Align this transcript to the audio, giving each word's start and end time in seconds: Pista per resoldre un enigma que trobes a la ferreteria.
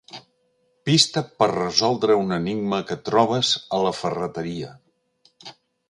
Pista 0.89 1.21
per 1.43 1.49
resoldre 1.51 2.15
un 2.23 2.35
enigma 2.39 2.81
que 2.91 2.99
trobes 3.11 3.55
a 3.79 3.83
la 3.89 3.93
ferreteria. 4.01 4.73